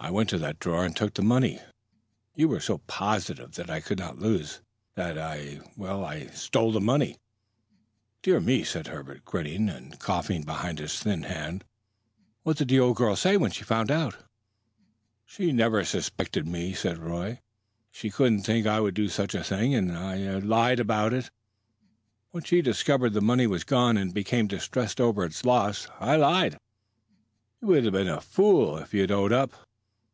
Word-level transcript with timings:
I 0.00 0.10
went 0.10 0.32
into 0.34 0.44
that 0.44 0.58
drawer 0.58 0.84
and 0.84 0.94
took 0.94 1.14
that 1.14 1.22
money. 1.22 1.60
You 2.34 2.48
were 2.48 2.60
so 2.60 2.78
positive 2.88 3.52
that 3.52 3.70
I 3.70 3.80
could 3.80 3.98
not 3.98 4.18
lose 4.18 4.60
that 4.96 5.16
I 5.16 5.60
well, 5.76 6.04
I 6.04 6.26
stole 6.26 6.72
the 6.72 6.80
money." 6.80 7.16
"Dear 8.20 8.40
me!" 8.40 8.64
said 8.64 8.88
Herbert, 8.88 9.24
grinning 9.24 9.68
and 9.70 9.98
coughing 10.00 10.42
behind 10.42 10.78
his 10.78 10.98
thin 10.98 11.22
hand. 11.22 11.64
"What 12.42 12.58
did 12.58 12.68
the 12.68 12.80
old 12.80 12.96
girl 12.96 13.14
say 13.16 13.36
when 13.38 13.52
she 13.52 13.62
found 13.62 13.90
it 13.90 13.94
out?" 13.94 14.16
"She 15.24 15.52
never 15.52 15.84
suspected 15.84 16.46
me," 16.46 16.74
said 16.74 16.98
Roy. 16.98 17.40
"She 17.92 18.10
couldn't 18.10 18.42
think 18.42 18.66
I 18.66 18.80
would 18.80 18.94
do 18.94 19.08
such 19.08 19.34
a 19.34 19.44
thing. 19.44 19.74
And 19.74 19.96
I 19.96 20.16
I 20.34 20.38
lied 20.40 20.80
about 20.80 21.14
it. 21.14 21.30
When 22.32 22.42
she 22.42 22.60
discovered 22.60 23.12
the 23.14 23.22
money 23.22 23.46
was 23.46 23.64
gone 23.64 23.96
and 23.96 24.12
became 24.12 24.48
distressed 24.48 25.00
over 25.00 25.24
its 25.24 25.46
loss, 25.46 25.86
I 25.98 26.16
lied." 26.16 26.58
"You 27.62 27.68
would 27.68 27.84
have 27.84 27.94
been 27.94 28.08
a 28.08 28.20
fool 28.20 28.76
if 28.76 28.92
you'd 28.92 29.12
owned 29.12 29.32
up." 29.32 29.54